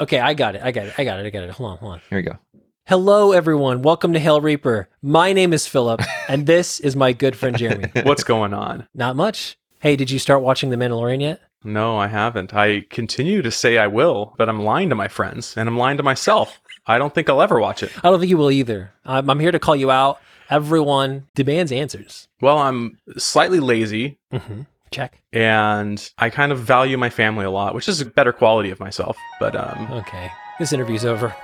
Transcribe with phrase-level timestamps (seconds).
[0.00, 0.62] Okay, I got it.
[0.62, 0.94] I got it.
[0.98, 1.26] I got it.
[1.26, 1.50] I got it.
[1.50, 2.00] Hold on, hold on.
[2.08, 2.38] Here we go.
[2.86, 3.82] Hello, everyone.
[3.82, 4.88] Welcome to Hail Reaper.
[5.02, 7.90] My name is Philip, and this is my good friend Jeremy.
[8.04, 8.86] What's going on?
[8.94, 9.58] Not much.
[9.80, 11.40] Hey, did you start watching The Mandalorian yet?
[11.64, 12.54] No, I haven't.
[12.54, 15.96] I continue to say I will, but I'm lying to my friends and I'm lying
[15.96, 16.60] to myself.
[16.86, 17.90] I don't think I'll ever watch it.
[17.98, 18.92] I don't think you will either.
[19.04, 20.20] I'm, I'm here to call you out.
[20.48, 22.28] Everyone demands answers.
[22.40, 24.62] Well, I'm slightly lazy Mm-hmm.
[24.90, 25.20] Check.
[25.32, 28.80] and I kind of value my family a lot, which is a better quality of
[28.80, 29.16] myself.
[29.40, 30.30] But um, Okay.
[30.58, 31.34] This interview's over.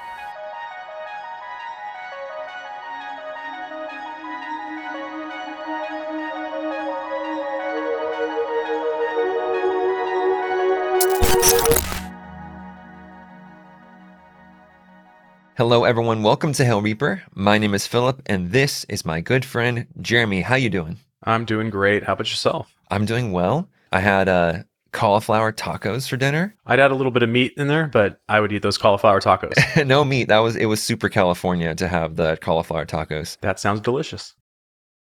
[15.56, 16.22] Hello, everyone.
[16.22, 17.22] Welcome to Hail Reaper.
[17.34, 20.40] My name is Philip, and this is my good friend Jeremy.
[20.42, 20.98] How you doing?
[21.22, 22.04] I'm doing great.
[22.04, 22.73] How about yourself?
[22.90, 23.68] I'm doing well.
[23.93, 26.54] I had uh, cauliflower tacos for dinner.
[26.66, 29.20] I'd add a little bit of meat in there, but I would eat those cauliflower
[29.20, 29.86] tacos.
[29.86, 30.29] no meat.
[30.29, 30.66] That was it.
[30.66, 33.39] Was super California to have the cauliflower tacos.
[33.41, 34.34] that sounds delicious.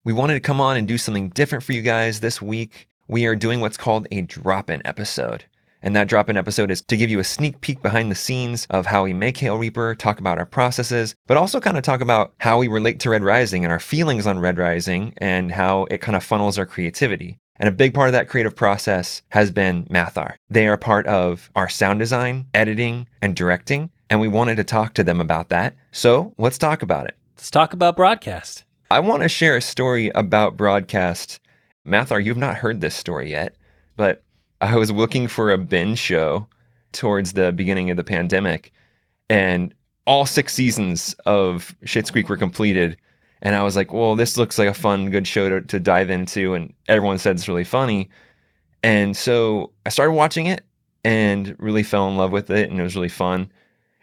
[0.04, 2.88] We wanted to come on and do something different for you guys this week.
[3.08, 5.46] We are doing what's called a drop-in episode.
[5.82, 8.66] And that drop in episode is to give you a sneak peek behind the scenes
[8.72, 12.02] of how we make Hail Reaper, talk about our processes, but also kind of talk
[12.02, 15.84] about how we relate to Red Rising and our feelings on Red Rising and how
[15.92, 17.38] it kind of funnels our creativity.
[17.58, 20.36] And a big part of that creative process has been Mathar.
[20.50, 23.90] They are part of our sound design, editing, and directing.
[24.10, 25.76] And we wanted to talk to them about that.
[25.92, 27.16] So let's talk about it.
[27.38, 28.64] Let's talk about broadcast.
[28.92, 31.40] I want to share a story about broadcast.
[31.88, 33.56] Mathar, you've not heard this story yet,
[33.96, 34.24] but
[34.62, 36.48] I was looking for a binge show
[36.92, 38.72] towards the beginning of the pandemic,
[39.30, 39.74] and
[40.08, 42.98] all six seasons of Schitt's Creek were completed.
[43.42, 46.10] And I was like, well, this looks like a fun, good show to, to dive
[46.10, 46.54] into.
[46.54, 48.10] And everyone said it's really funny.
[48.84, 50.64] And so I started watching it
[51.04, 52.70] and really fell in love with it.
[52.70, 53.52] And it was really fun.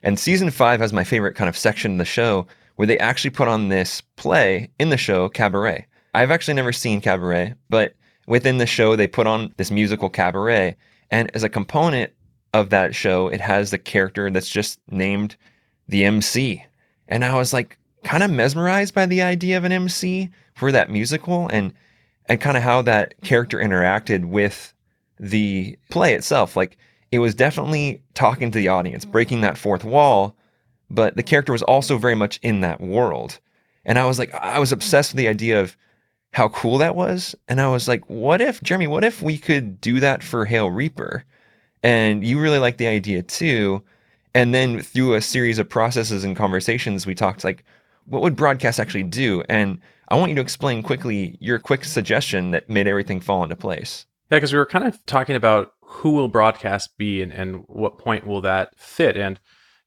[0.03, 3.30] And season five has my favorite kind of section of the show where they actually
[3.30, 5.86] put on this play in the show, Cabaret.
[6.14, 7.94] I've actually never seen Cabaret, but
[8.26, 10.76] within the show, they put on this musical Cabaret.
[11.10, 12.12] And as a component
[12.54, 15.37] of that show, it has the character that's just named
[15.88, 16.64] the MC.
[17.09, 20.90] And I was like kind of mesmerized by the idea of an MC for that
[20.90, 21.72] musical and
[22.26, 24.72] and kind of how that character interacted with
[25.18, 26.56] the play itself.
[26.56, 26.78] Like
[27.10, 30.36] it was definitely talking to the audience, breaking that fourth wall,
[30.90, 33.38] but the character was also very much in that world.
[33.84, 35.76] And I was like, I was obsessed with the idea of
[36.32, 37.34] how cool that was.
[37.48, 40.70] And I was like, what if, Jeremy, what if we could do that for Hail
[40.70, 41.24] Reaper?
[41.82, 43.82] And you really liked the idea too.
[44.34, 47.64] And then through a series of processes and conversations, we talked like,
[48.06, 49.42] what would broadcast actually do?
[49.48, 53.56] And I want you to explain quickly your quick suggestion that made everything fall into
[53.56, 54.06] place.
[54.30, 57.98] Yeah, because we were kind of talking about who will broadcast be and, and what
[57.98, 59.16] point will that fit.
[59.16, 59.38] And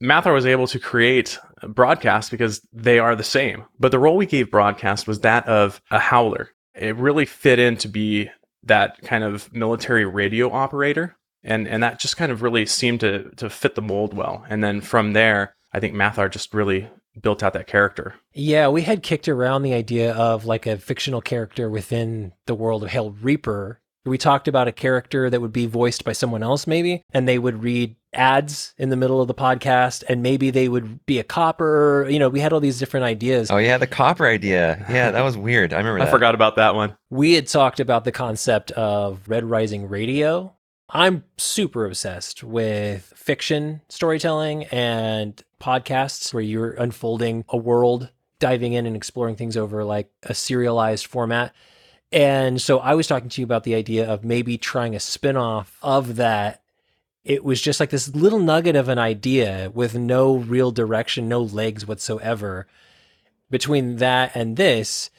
[0.02, 3.66] Mathar was able to create broadcast because they are the same.
[3.80, 6.52] But the role we gave broadcast was that of a howler.
[6.74, 8.30] It really fit in to be
[8.64, 11.16] that kind of military radio operator.
[11.44, 14.44] And and that just kind of really seemed to to fit the mold well.
[14.50, 16.90] And then from there, I think Mathar just really
[17.22, 18.16] built out that character.
[18.34, 22.84] Yeah, we had kicked around the idea of like a fictional character within the world
[22.84, 23.80] of Hail Reaper.
[24.06, 27.40] We talked about a character that would be voiced by someone else, maybe, and they
[27.40, 31.24] would read ads in the middle of the podcast, and maybe they would be a
[31.24, 32.08] copper.
[32.08, 33.50] You know, we had all these different ideas.
[33.50, 34.86] Oh yeah, the copper idea.
[34.90, 35.74] Yeah, that was weird.
[35.74, 36.12] I remember I that.
[36.12, 36.96] forgot about that one.
[37.10, 40.54] We had talked about the concept of Red Rising Radio.
[40.90, 48.86] I'm super obsessed with fiction storytelling and podcasts where you're unfolding a world, diving in
[48.86, 51.54] and exploring things over like a serialized format.
[52.12, 55.78] And so I was talking to you about the idea of maybe trying a spin-off
[55.82, 56.62] of that.
[57.24, 61.42] It was just like this little nugget of an idea with no real direction, no
[61.42, 62.68] legs whatsoever.
[63.50, 65.10] Between that and this,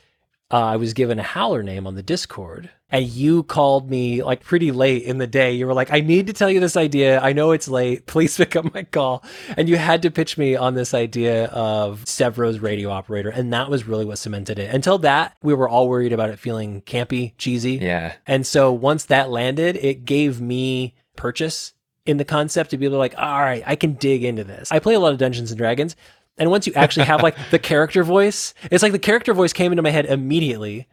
[0.51, 4.45] uh, I was given a howler name on the Discord, and you called me like
[4.45, 5.53] pretty late in the day.
[5.53, 7.21] You were like, I need to tell you this idea.
[7.21, 8.07] I know it's late.
[8.07, 9.25] Please pick up my call.
[9.57, 13.29] And you had to pitch me on this idea of Sevro's radio operator.
[13.29, 14.73] And that was really what cemented it.
[14.73, 17.75] Until that, we were all worried about it feeling campy, cheesy.
[17.75, 18.15] Yeah.
[18.27, 21.73] And so once that landed, it gave me purchase
[22.05, 24.71] in the concept to be able to like, all right, I can dig into this.
[24.71, 25.97] I play a lot of Dungeons and Dragons.
[26.39, 29.73] And once you actually have like the character voice, it's like the character voice came
[29.73, 30.87] into my head immediately.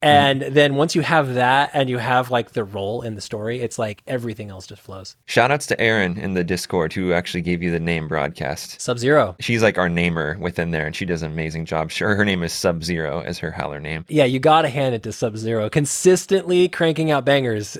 [0.00, 3.60] And then once you have that and you have like the role in the story,
[3.60, 5.16] it's like everything else just flows.
[5.26, 8.80] Shout outs to Aaron in the Discord who actually gave you the name broadcast.
[8.80, 9.34] Sub Zero.
[9.40, 11.90] She's like our namer within there and she does an amazing job.
[11.90, 14.04] Sure, her name is Sub Zero as her howler name.
[14.08, 15.68] Yeah, you got to hand it to Sub Zero.
[15.68, 17.76] Consistently cranking out bangers.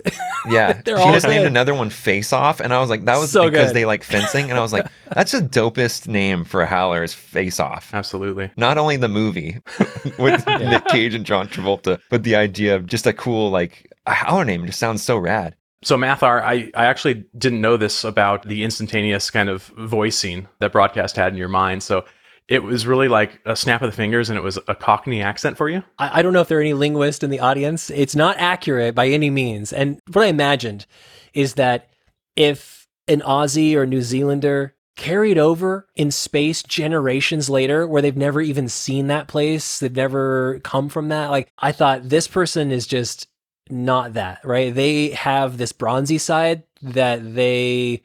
[0.49, 0.73] Yeah.
[0.85, 2.59] They're she all just named another one Face Off.
[2.61, 3.77] And I was like, that was So because good.
[3.77, 4.51] they like fencing.
[4.51, 7.91] And I was like, that's the dopest name for a howler is Face Off.
[7.95, 8.51] Absolutely.
[8.57, 9.59] Not only the movie
[10.19, 14.13] with Nick Cage and John Travolta, but the idea of just a cool, like, a
[14.13, 15.55] howler name just sounds so rad.
[15.83, 20.73] So Mathar, I, I actually didn't know this about the instantaneous kind of voicing that
[20.73, 21.83] broadcast had in your mind.
[21.83, 22.05] So
[22.49, 25.57] it was really like a snap of the fingers and it was a Cockney accent
[25.57, 25.85] for you.
[25.99, 27.91] I, I don't know if there are any linguists in the audience.
[27.91, 29.73] It's not accurate by any means.
[29.73, 30.87] And what I imagined
[31.35, 31.91] is that
[32.35, 38.43] if an Aussie or New Zealander carried over in space generations later where they've never
[38.43, 42.87] even seen that place, they've never come from that, like I thought this person is
[42.87, 43.29] just
[43.71, 44.75] not that, right?
[44.75, 48.03] They have this bronzy side that they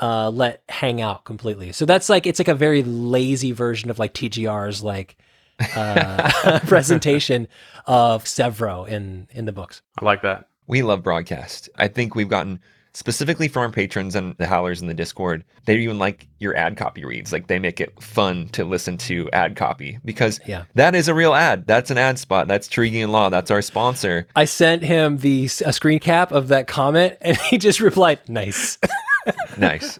[0.00, 1.72] uh, let hang out completely.
[1.72, 5.16] So that's like it's like a very lazy version of like TGR's like
[5.74, 7.48] uh, presentation
[7.86, 9.82] of Sevro in in the books.
[10.00, 10.48] I like that.
[10.66, 11.68] We love broadcast.
[11.76, 12.60] I think we've gotten
[12.92, 16.76] specifically from our patrons and the howlers in the Discord, they even like your ad
[16.76, 17.32] copy reads.
[17.32, 20.64] Like they make it fun to listen to ad copy because Yeah.
[20.74, 21.66] that is a real ad.
[21.66, 22.48] That's an ad spot.
[22.48, 23.28] That's Treaty and Law.
[23.28, 24.26] That's our sponsor.
[24.34, 28.78] I sent him the a screen cap of that comment, and he just replied, "Nice."
[29.58, 29.98] nice.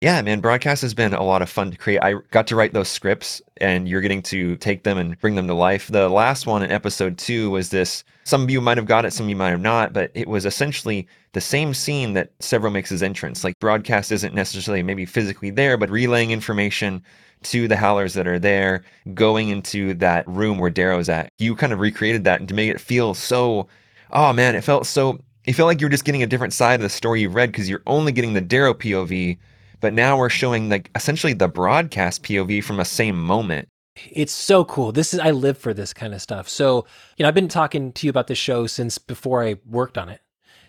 [0.00, 2.00] Yeah, man, broadcast has been a lot of fun to create.
[2.00, 5.48] I got to write those scripts and you're getting to take them and bring them
[5.48, 5.88] to life.
[5.88, 8.04] The last one in episode two was this.
[8.22, 10.28] Some of you might have got it, some of you might have not, but it
[10.28, 13.42] was essentially the same scene that Sevro makes his entrance.
[13.42, 17.02] Like broadcast isn't necessarily maybe physically there, but relaying information
[17.42, 18.84] to the howlers that are there,
[19.14, 21.32] going into that room where Darrow's at.
[21.38, 23.66] You kind of recreated that and to make it feel so
[24.12, 26.74] oh man, it felt so it felt like you were just getting a different side
[26.74, 29.38] of the story you read because you're only getting the Darrow POV,
[29.80, 33.68] but now we're showing like essentially the broadcast POV from a same moment.
[34.12, 34.92] It's so cool.
[34.92, 36.48] This is I live for this kind of stuff.
[36.48, 36.86] So,
[37.16, 40.08] you know, I've been talking to you about this show since before I worked on
[40.08, 40.20] it.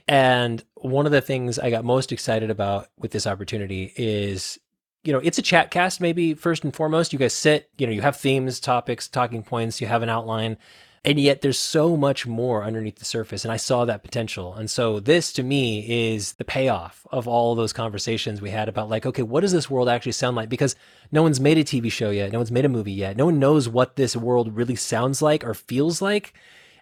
[0.07, 4.57] And one of the things I got most excited about with this opportunity is,
[5.03, 7.13] you know, it's a chat cast maybe first and foremost.
[7.13, 10.57] You guys sit, you know, you have themes, topics, talking points, you have an outline.
[11.05, 13.45] And yet there's so much more underneath the surface.
[13.45, 14.53] And I saw that potential.
[14.53, 18.89] And so this to me is the payoff of all those conversations we had about
[18.89, 20.49] like, okay, what does this world actually sound like?
[20.49, 20.75] Because
[21.11, 22.31] no one's made a TV show yet.
[22.31, 23.15] No one's made a movie yet.
[23.15, 26.33] No one knows what this world really sounds like or feels like.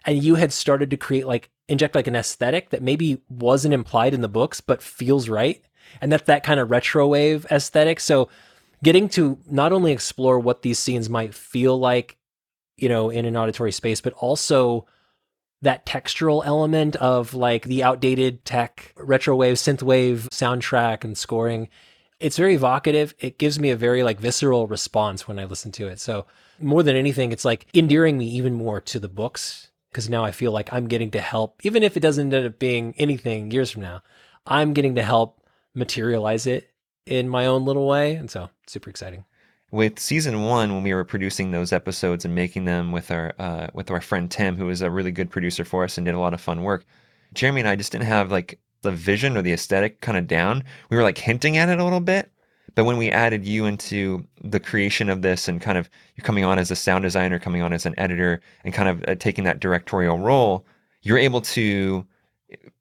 [0.04, 4.14] And you had started to create like inject like an aesthetic that maybe wasn't implied
[4.14, 5.62] in the books, but feels right.
[6.00, 8.00] And that's that kind of retro wave aesthetic.
[8.00, 8.28] So
[8.82, 12.16] getting to not only explore what these scenes might feel like
[12.78, 14.86] you know, in an auditory space, but also
[15.60, 21.68] that textural element of like the outdated tech, retro wave, synth wave soundtrack and scoring.
[22.20, 23.14] It's very evocative.
[23.18, 26.00] It gives me a very like visceral response when I listen to it.
[26.00, 26.26] So
[26.60, 30.32] more than anything, it's like endearing me even more to the books because now I
[30.32, 33.70] feel like I'm getting to help, even if it doesn't end up being anything years
[33.70, 34.02] from now,
[34.46, 35.42] I'm getting to help
[35.74, 36.70] materialize it
[37.06, 38.14] in my own little way.
[38.14, 39.24] And so super exciting.
[39.70, 43.66] With season one, when we were producing those episodes and making them with our uh,
[43.74, 46.18] with our friend Tim, who was a really good producer for us and did a
[46.18, 46.86] lot of fun work,
[47.34, 50.64] Jeremy and I just didn't have like the vision or the aesthetic kind of down.
[50.88, 52.30] We were like hinting at it a little bit,
[52.74, 56.44] but when we added you into the creation of this and kind of you coming
[56.44, 59.44] on as a sound designer, coming on as an editor, and kind of uh, taking
[59.44, 60.64] that directorial role,
[61.02, 62.06] you're able to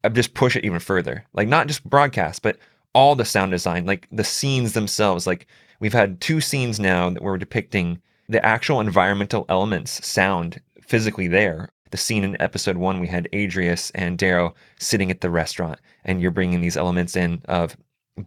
[0.06, 1.26] uh, just push it even further.
[1.34, 2.58] Like not just broadcast, but
[2.94, 5.28] all the sound design, like the scenes themselves.
[5.28, 5.48] Like
[5.80, 11.70] we've had two scenes now that we're depicting the actual environmental elements, sound physically there.
[11.92, 16.22] The scene in episode one, we had Adrius and Darrow sitting at the restaurant, and
[16.22, 17.78] you're bringing these elements in of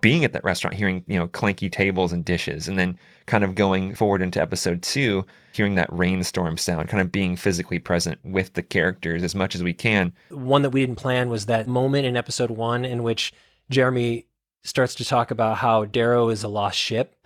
[0.00, 3.54] being at that restaurant, hearing you know clanky tables and dishes, and then kind of
[3.54, 8.54] going forward into episode two, hearing that rainstorm sound, kind of being physically present with
[8.54, 10.12] the characters as much as we can.
[10.30, 13.32] one that we didn't plan was that moment in episode one in which
[13.68, 14.26] Jeremy
[14.62, 17.16] starts to talk about how Darrow is a lost ship.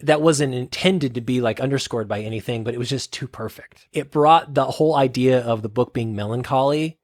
[0.00, 3.86] That wasn't intended to be like underscored by anything, but it was just too perfect.
[3.92, 6.98] It brought the whole idea of the book being melancholy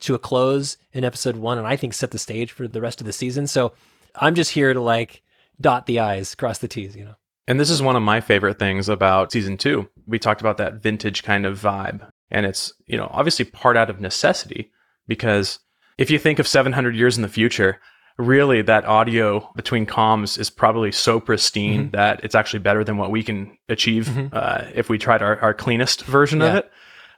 [0.00, 3.00] to a close in episode one, and I think set the stage for the rest
[3.00, 3.46] of the season.
[3.46, 3.72] So
[4.16, 5.22] I'm just here to like
[5.60, 7.14] dot the I's, cross the T's, you know.
[7.48, 9.88] And this is one of my favorite things about season two.
[10.06, 12.08] We talked about that vintage kind of vibe.
[12.30, 14.70] And it's, you know, obviously part out of necessity
[15.06, 15.58] because
[15.98, 17.80] if you think of 700 years in the future,
[18.18, 23.10] really that audio between comms is probably so pristine that it's actually better than what
[23.10, 24.30] we can achieve Mhm.
[24.32, 26.70] uh, if we tried our, our cleanest version of it.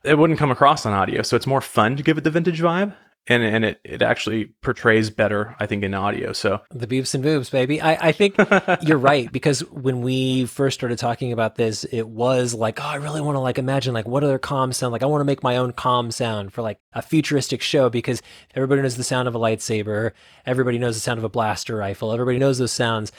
[0.05, 1.23] it wouldn't come across on audio.
[1.23, 2.95] So it's more fun to give it the vintage vibe.
[3.27, 6.35] And, and it, it actually portrays better, I think, in audio.
[6.35, 7.81] So The boobs and boobs, baby.
[7.81, 8.37] I, I think
[8.83, 12.97] you're right because when we first started talking about this, it was like, oh, I
[12.97, 15.03] really want to like imagine like what other comms sound like.
[15.03, 18.21] I want to make my own comm sound for like a futuristic show because
[18.55, 20.13] everybody knows the sound of a lightsaber,
[20.45, 23.11] everybody knows the sound of a blaster rifle, everybody knows those sounds,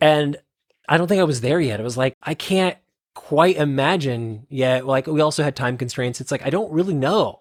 [0.00, 0.38] and
[0.88, 1.80] I don't think I was there yet.
[1.80, 2.78] It was like I can't
[3.14, 4.86] quite imagine yet.
[4.86, 6.20] Like we also had time constraints.
[6.20, 7.40] It's like I don't really know,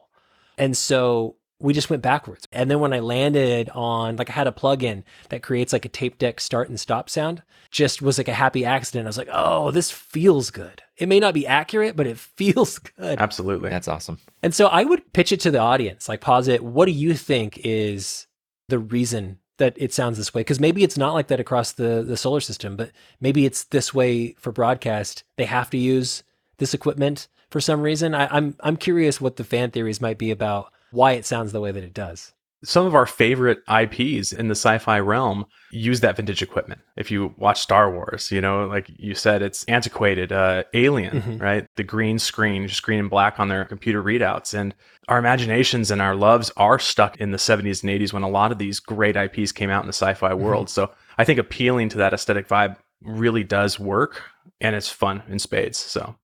[0.58, 2.48] and so we just went backwards.
[2.52, 5.90] And then when I landed on, like, I had a plugin that creates like a
[5.90, 9.06] tape deck start and stop sound, just was like a happy accident.
[9.06, 10.82] I was like, oh, this feels good.
[10.98, 13.20] It may not be accurate, but it feels good.
[13.20, 13.70] absolutely.
[13.70, 14.20] That's awesome.
[14.42, 16.64] And so I would pitch it to the audience, like, pause it.
[16.64, 18.28] what do you think is
[18.70, 20.42] the reason that it sounds this way?
[20.42, 23.94] Because maybe it's not like that across the, the solar system, but maybe it's this
[23.94, 25.24] way for broadcast.
[25.38, 26.24] They have to use
[26.58, 28.14] this equipment for some reason.
[28.14, 31.62] I, I'm I'm curious what the fan theories might be about why it sounds the
[31.62, 32.34] way that it does.
[32.62, 36.82] Some of our favorite IPs in the sci-fi realm use that vintage equipment.
[36.98, 40.34] If you watch Star Wars, you know, like you said, it's antiquated.
[40.34, 41.42] Uh, Alien, Mhm.
[41.42, 41.66] right?
[41.78, 44.76] The green screen, just green and black on their computer readouts, and
[45.08, 48.52] our imaginations and our loves are stuck in the 70s and 80s when a lot
[48.52, 50.70] of these great IPs came out in the sci-fi world.
[50.70, 54.22] So I think appealing to that aesthetic vibe really does work,
[54.60, 55.78] and it's fun in spades.
[55.78, 56.18] So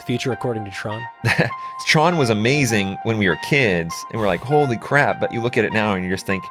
[0.00, 1.06] The future according to Tron.
[1.86, 5.20] Tron was amazing when we were kids, and we're like, holy crap.
[5.20, 6.42] But you look at it now and you just think,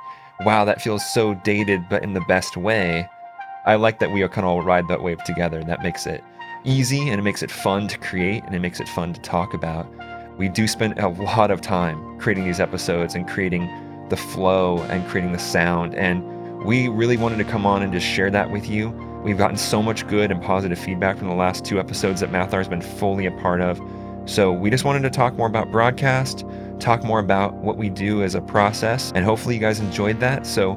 [0.42, 3.10] wow, that feels so dated, but in the best way.
[3.66, 5.64] I like that we are kind of all ride that wave together.
[5.64, 6.24] That makes it
[6.64, 9.56] easy and it makes it fun to create and it makes it fun to talk
[9.56, 9.88] about.
[10.38, 13.68] We do spend a lot of time creating these episodes and creating
[14.10, 15.96] the flow and creating the sound.
[15.96, 16.24] And
[16.64, 19.09] we really wanted to come on and just share that with you.
[19.24, 22.60] We've gotten so much good and positive feedback from the last two episodes that Mathar
[22.60, 23.80] has been fully a part of.
[24.26, 26.46] So we just wanted to talk more about broadcast,
[26.80, 30.46] talk more about what we do as a process, and hopefully you guys enjoyed that.
[30.46, 30.74] So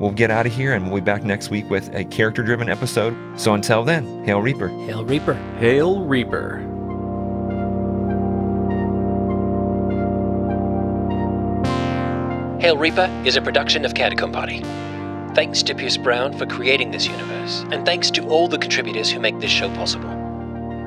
[0.00, 2.68] we'll get out of here and we'll be back next week with a character driven
[2.68, 3.16] episode.
[3.38, 4.68] So until then, Hail Reaper.
[4.68, 5.34] Hail Reaper.
[5.58, 6.58] Hail Reaper.
[12.60, 14.62] Hail Reaper is a production of Catacomb Party.
[15.34, 19.18] Thanks to Pierce Brown for creating this universe, and thanks to all the contributors who
[19.18, 20.08] make this show possible.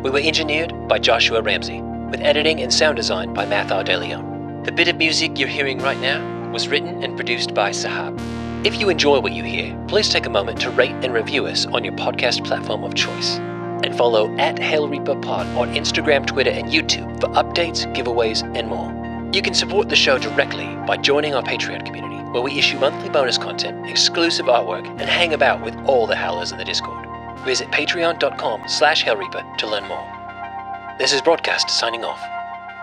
[0.04, 4.64] We were engineered by Joshua Ramsey, with editing and sound design by Mathar DeLeon.
[4.64, 8.18] The bit of music you're hearing right now was written and produced by Sahab.
[8.66, 11.66] If you enjoy what you hear, please take a moment to rate and review us
[11.66, 13.36] on your podcast platform of choice.
[13.84, 18.70] And follow at Hail Reaper Pod on Instagram, Twitter, and YouTube for updates, giveaways, and
[18.70, 18.97] more.
[19.34, 23.10] You can support the show directly by joining our Patreon community, where we issue monthly
[23.10, 27.06] bonus content, exclusive artwork, and hang about with all the howlers in the Discord.
[27.40, 30.96] Visit patreon.com slash hailreaper to learn more.
[30.98, 32.22] This is Broadcast signing off.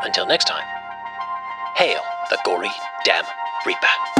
[0.02, 0.66] Until next time,
[1.76, 2.70] hail the gory
[3.04, 3.24] damn
[3.64, 4.13] Reaper.